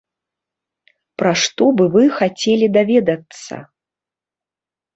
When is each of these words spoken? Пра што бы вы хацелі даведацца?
Пра 1.23 1.33
што 1.41 1.67
бы 1.77 1.85
вы 1.97 2.03
хацелі 2.17 2.71
даведацца? 2.81 3.61